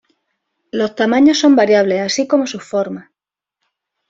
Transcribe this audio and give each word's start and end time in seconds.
Los 0.71 0.95
tamaños 0.95 1.37
son 1.37 1.55
variables, 1.55 2.01
así 2.01 2.25
como 2.27 2.47
sus 2.47 2.63
formas. 2.63 3.11